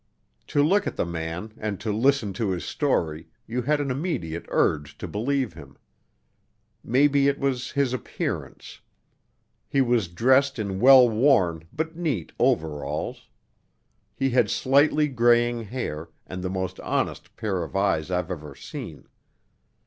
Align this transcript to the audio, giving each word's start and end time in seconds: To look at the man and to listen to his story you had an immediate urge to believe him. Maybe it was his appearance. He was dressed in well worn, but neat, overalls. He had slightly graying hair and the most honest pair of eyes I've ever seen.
To 0.47 0.63
look 0.63 0.87
at 0.87 0.95
the 0.95 1.05
man 1.05 1.53
and 1.57 1.79
to 1.81 1.91
listen 1.95 2.33
to 2.33 2.49
his 2.49 2.65
story 2.65 3.27
you 3.45 3.61
had 3.61 3.79
an 3.79 3.91
immediate 3.91 4.47
urge 4.47 4.97
to 4.97 5.07
believe 5.07 5.53
him. 5.53 5.77
Maybe 6.83 7.27
it 7.27 7.37
was 7.37 7.73
his 7.73 7.93
appearance. 7.93 8.79
He 9.67 9.79
was 9.79 10.07
dressed 10.07 10.57
in 10.57 10.79
well 10.79 11.07
worn, 11.07 11.65
but 11.71 11.95
neat, 11.95 12.31
overalls. 12.39 13.27
He 14.15 14.31
had 14.31 14.49
slightly 14.49 15.07
graying 15.07 15.65
hair 15.65 16.09
and 16.25 16.43
the 16.43 16.49
most 16.49 16.79
honest 16.79 17.35
pair 17.35 17.61
of 17.63 17.75
eyes 17.75 18.09
I've 18.09 18.31
ever 18.31 18.55
seen. 18.55 19.05